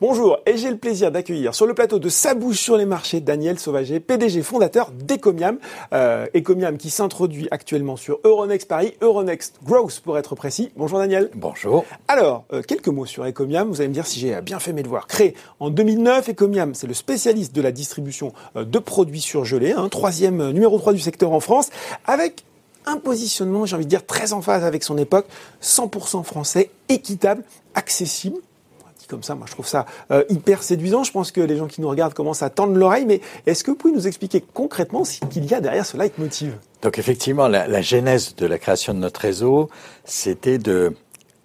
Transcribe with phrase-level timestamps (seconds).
[0.00, 3.18] Bonjour, et j'ai le plaisir d'accueillir sur le plateau de Sa bouche sur les marchés
[3.20, 5.58] Daniel Sauvager, PDG fondateur d'Ecomiam.
[5.92, 10.70] Euh, Ecomiam qui s'introduit actuellement sur Euronext Paris, Euronext Growth pour être précis.
[10.76, 11.30] Bonjour Daniel.
[11.34, 11.84] Bonjour.
[12.06, 14.84] Alors, euh, quelques mots sur Ecomiam, vous allez me dire si j'ai bien fait mes
[14.84, 15.08] devoirs.
[15.08, 19.88] Créé en 2009, Ecomiam, c'est le spécialiste de la distribution euh, de produits surgelés, hein,
[19.88, 21.70] troisième euh, numéro 3 du secteur en France,
[22.06, 22.44] avec
[22.86, 25.26] un positionnement, j'ai envie de dire, très en phase avec son époque,
[25.60, 27.42] 100% français, équitable,
[27.74, 28.38] accessible
[29.08, 31.02] comme ça, moi je trouve ça euh, hyper séduisant.
[31.02, 33.70] Je pense que les gens qui nous regardent commencent à tendre l'oreille, mais est-ce que
[33.70, 36.54] vous pouvez nous expliquer concrètement ce qu'il y a derrière ce leitmotiv?
[36.82, 39.68] Donc effectivement, la, la, genèse de la création de notre réseau,
[40.04, 40.94] c'était de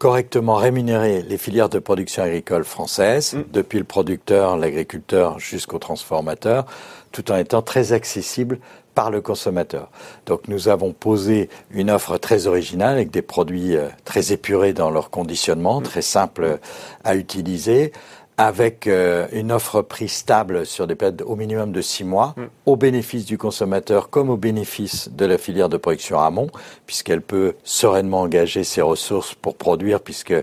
[0.03, 3.43] correctement rémunérer les filières de production agricole françaises, mmh.
[3.53, 6.65] depuis le producteur, l'agriculteur jusqu'au transformateur,
[7.13, 8.59] tout en étant très accessible
[8.95, 9.89] par le consommateur.
[10.25, 14.91] Donc nous avons posé une offre très originale avec des produits euh, très épurés dans
[14.91, 16.59] leur conditionnement, très simples
[17.05, 17.93] à utiliser,
[18.37, 22.43] avec euh, une offre prix stable sur des périodes au minimum de six mois, mm.
[22.65, 26.49] au bénéfice du consommateur comme au bénéfice de la filière de production amont,
[26.85, 30.33] puisqu'elle peut sereinement engager ses ressources pour produire, puisque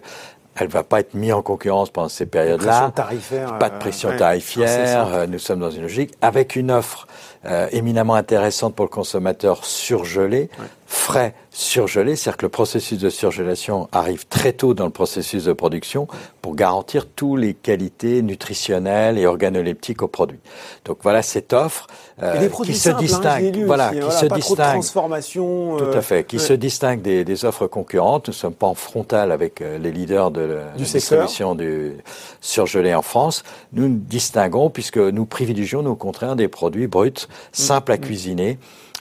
[0.56, 2.92] elle va pas être mise en concurrence pendant ces périodes-là.
[3.58, 5.26] Pas de pression tarifaire.
[5.28, 7.06] nous sommes dans une logique avec une offre
[7.46, 10.50] euh, éminemment intéressante pour le consommateur surgelé,
[10.90, 15.52] frais surgelé, c'est-à-dire que le processus de surgélation arrive très tôt dans le processus de
[15.52, 16.08] production
[16.42, 20.40] pour garantir toutes les qualités nutritionnelles et organoleptiques au produit.
[20.84, 21.86] Donc voilà cette offre
[22.20, 26.54] euh, qui se hein, distingue, voilà, qui se distingue, transformation, tout à fait, qui se
[26.54, 28.26] distingue des, des, offres concurrentes.
[28.26, 31.92] Nous sommes pas en frontal avec euh, les leaders de la, du distribution du
[32.40, 33.44] surgelé en France.
[33.72, 38.00] Nous nous distinguons puisque nous privilégions, au contraire, des produits bruts, simples à mm.
[38.00, 38.58] cuisiner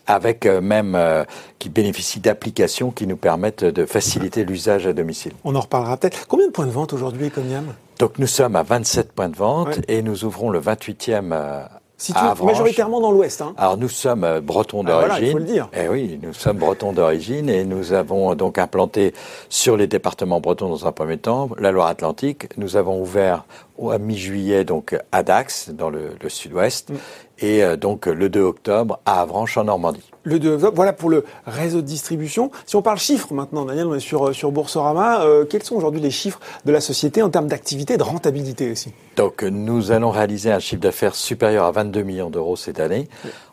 [0.09, 1.23] avec euh, même euh,
[1.59, 5.33] qui bénéficient d'applications qui nous permettent de faciliter l'usage à domicile.
[5.43, 6.27] On en reparlera peut-être.
[6.27, 9.79] Combien de points de vente aujourd'hui, Ecomiam Donc nous sommes à 27 points de vente
[9.87, 11.63] et nous ouvrons le 28e euh,
[11.97, 13.41] Situé majoritairement dans l'Ouest.
[13.41, 13.53] Hein.
[13.57, 15.11] Alors nous sommes bretons d'origine.
[15.11, 15.69] Ah, voilà, il faut le dire.
[15.73, 19.13] Eh oui, nous sommes bretons d'origine et nous avons donc implanté
[19.49, 22.57] sur les départements bretons dans un premier temps la Loire-Atlantique.
[22.57, 23.43] Nous avons ouvert
[23.91, 26.95] à mi-juillet donc à Dax dans le, le sud-ouest mm.
[27.41, 30.03] Et euh, donc le 2 octobre à Avranches en Normandie.
[30.23, 32.51] Le 2 octobre, voilà pour le réseau de distribution.
[32.65, 35.21] Si on parle chiffres maintenant, Daniel, on est sur, euh, sur Boursorama.
[35.21, 38.71] Euh, quels sont aujourd'hui les chiffres de la société en termes d'activité et de rentabilité
[38.71, 38.93] aussi?
[39.15, 43.07] Donc nous allons réaliser un chiffre d'affaires supérieur à 22 millions d'euros cette année.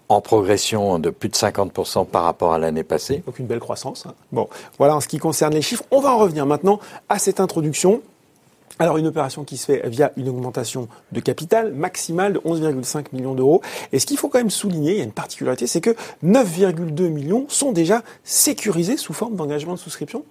[0.08, 3.24] en progression de plus de 50% par rapport à l'année passée.
[3.26, 4.06] Donc une belle croissance.
[4.06, 4.14] Hein.
[4.30, 4.48] Bon,
[4.78, 5.82] voilà en ce qui concerne les chiffres.
[5.90, 8.02] On va en revenir maintenant à cette introduction.
[8.78, 13.34] Alors une opération qui se fait via une augmentation de capital maximale de 11,5 millions
[13.34, 13.62] d'euros.
[13.92, 17.08] Et ce qu'il faut quand même souligner, il y a une particularité, c'est que 9,2
[17.08, 20.24] millions sont déjà sécurisés sous forme d'engagement de souscription.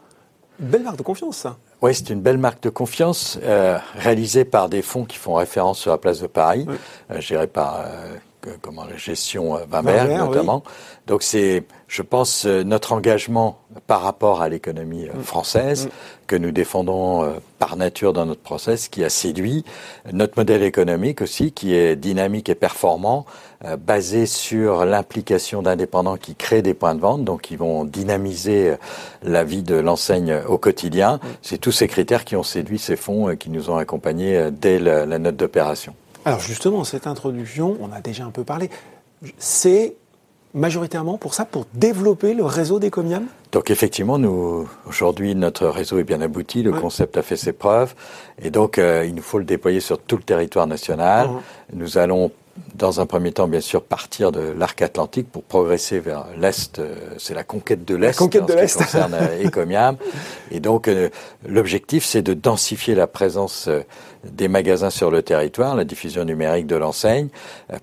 [0.59, 1.57] belle marque de confiance, ça.
[1.81, 5.79] Oui, c'est une belle marque de confiance euh, réalisée par des fonds qui font référence
[5.79, 6.67] sur la place de Paris,
[7.11, 8.17] euh, gérés par euh,
[8.61, 10.63] comment la gestion euh, Wimberg notamment.
[11.07, 11.63] Donc c'est,
[11.95, 13.57] je pense, euh, notre engagement
[13.87, 15.23] par rapport à l'économie euh, mm.
[15.23, 15.89] française mm.
[16.27, 19.63] que nous défendons par nature dans notre process, qui a séduit
[20.11, 23.25] notre modèle économique aussi, qui est dynamique et performant,
[23.77, 28.75] basé sur l'implication d'indépendants qui créent des points de vente, donc qui vont dynamiser
[29.21, 31.17] la vie de l'enseigne au quotidien.
[31.17, 31.27] Mm.
[31.43, 34.79] C'est tous ces critères qui ont séduit ces fonds et qui nous ont accompagnés dès
[34.79, 35.93] la note d'opération.
[36.25, 38.71] Alors justement, cette introduction, on a déjà un peu parlé,
[39.37, 39.95] c'est
[40.55, 46.03] majoritairement pour ça, pour développer le réseau d'Ecomiam Donc effectivement, nous aujourd'hui notre réseau est
[46.03, 47.93] bien abouti, le concept a fait ses preuves,
[48.41, 51.27] et donc euh, il nous faut le déployer sur tout le territoire national.
[51.27, 51.75] Uh-huh.
[51.75, 52.31] Nous allons
[52.75, 56.79] dans un premier temps, bien sûr, partir de l'arc atlantique pour progresser vers l'Est.
[56.79, 59.97] Euh, c'est la conquête de l'Est en de ce qui concerne euh, Ecomiam.
[60.51, 61.09] Et donc, euh,
[61.47, 63.69] l'objectif, c'est de densifier la présence
[64.23, 67.27] des magasins sur le territoire, la diffusion numérique de l'enseigne,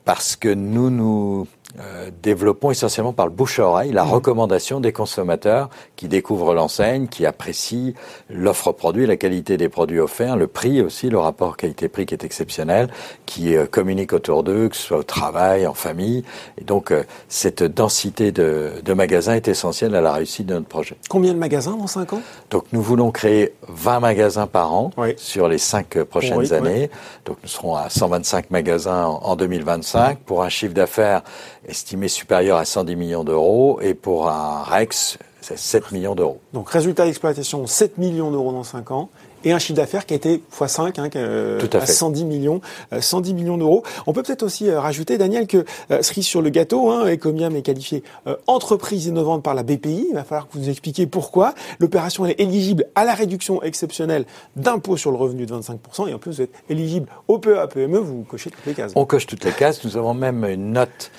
[0.05, 1.47] parce que nous, nous
[1.81, 4.11] euh, développons essentiellement par le bouche à oreille la mmh.
[4.11, 7.95] recommandation des consommateurs qui découvrent l'enseigne, qui apprécient
[8.29, 12.25] l'offre produit, la qualité des produits offerts, le prix aussi, le rapport qualité-prix qui est
[12.25, 12.89] exceptionnel,
[13.25, 16.25] qui euh, communiquent autour d'eux, que ce soit au travail, en famille.
[16.61, 20.69] Et donc, euh, cette densité de, de, magasins est essentielle à la réussite de notre
[20.69, 20.97] projet.
[21.09, 22.23] Combien de magasins dans 5 ans?
[22.51, 26.91] Donc, nous voulons créer 20 magasins par an sur les 5 prochaines années.
[27.25, 31.23] Donc, nous serons à 125 magasins en, en 2025 pour un chiffre d'affaires
[31.67, 36.41] estimé supérieur à 110 millions d'euros et pour un REX, c'est 7 millions d'euros.
[36.53, 39.09] Donc résultat d'exploitation, 7 millions d'euros dans 5 ans
[39.45, 41.93] et un chiffre d'affaires qui a été x5 hein, euh, Tout à, à fait.
[41.93, 42.61] 110 millions,
[42.93, 43.83] euh, 110 millions d'euros.
[44.07, 47.55] On peut peut-être aussi euh, rajouter, Daniel, que euh, cerise sur le gâteau, hein, Ecomiam
[47.57, 50.07] est qualifié euh, entreprise innovante par la BPI.
[50.11, 51.55] Il va falloir que vous nous expliquiez pourquoi.
[51.81, 54.27] L'opération est éligible à la réduction exceptionnelle
[54.57, 57.99] d'impôt sur le revenu de 25%, et en plus vous êtes éligible au PEA, PME,
[57.99, 58.93] vous cochez toutes les cases.
[58.95, 59.85] On coche toutes les cases.
[59.85, 61.11] Nous avons même une note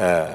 [0.00, 0.26] euh,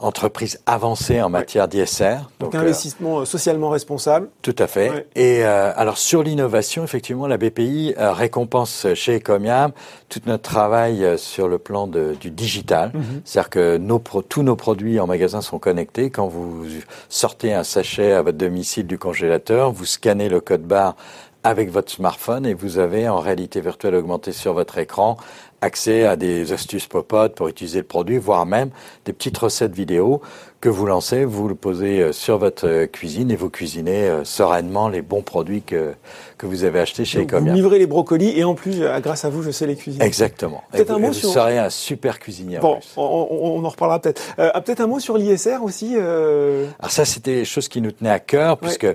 [0.00, 2.16] entreprise avancée en matière d'ISR.
[2.40, 4.28] Donc, euh, investissement euh, socialement responsable.
[4.40, 4.90] Tout à fait.
[4.90, 5.06] Ouais.
[5.14, 9.72] Et euh, alors sur l'innovation, effectivement, la BPI euh, récompense chez Ecomiam
[10.08, 12.92] tout notre travail sur le plan de, du digital.
[13.24, 16.10] C'est-à-dire que nos pro- tous nos produits en magasin sont connectés.
[16.10, 16.64] Quand vous
[17.08, 20.96] sortez un sachet à votre domicile du congélateur, vous scannez le code barre
[21.42, 25.16] avec votre smartphone et vous avez en réalité virtuelle augmentée sur votre écran
[25.62, 28.70] accès à des astuces popotes pour utiliser le produit, voire même
[29.04, 30.20] des petites recettes vidéo
[30.60, 34.24] que vous lancez, vous le posez euh, sur votre euh, cuisine et vous cuisinez euh,
[34.24, 35.94] sereinement les bons produits que,
[36.36, 39.30] que vous avez achetés chez Donc, vous livrez les brocolis et en plus, grâce à
[39.30, 40.04] vous, je sais les cuisiner.
[40.04, 40.62] Exactement.
[40.74, 42.92] Et vous, un mot vous sur- serez un super cuisinier en Bon, plus.
[42.98, 44.20] on, on- en reparlera peut-être.
[44.38, 45.94] Euh, ah, peut-être un mot sur l'ISR aussi.
[45.96, 48.94] euh, Alors ça, c'était des choses qui nous tenaient à cœur, puisque euh,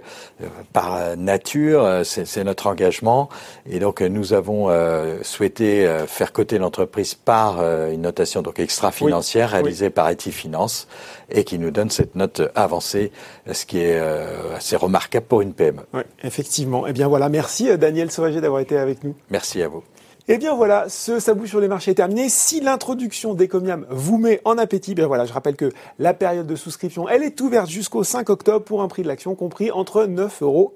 [0.71, 3.27] par nature, c'est notre engagement.
[3.67, 9.53] Et donc, nous avons euh, souhaité faire l'entreprise par euh, une notation donc extra-financière Oui,
[9.53, 10.87] réalisée par Finance
[11.29, 13.11] et qui nous donne cette note avancée,
[13.47, 15.81] euh, ce qui est euh, assez remarquable pour une PME.
[15.93, 16.87] ouais, effectivement.
[16.87, 19.15] Eh bien voilà, merci Daniel Sauvager d'avoir été avec nous.
[19.29, 19.83] Merci à vous.
[20.27, 22.29] Eh bien voilà, ce sabou sur les marchés est terminé.
[22.29, 26.55] Si l'introduction d'Ecomiam vous met en appétit, bien voilà, je rappelle que la période de
[26.55, 30.41] souscription, elle est ouverte jusqu'au 5 octobre pour un prix de l'action compris entre 9,45
[30.41, 30.73] euros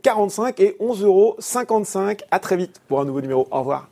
[0.59, 1.37] et 11,55 euros.
[2.29, 3.47] À très vite pour un nouveau numéro.
[3.49, 3.89] Au revoir.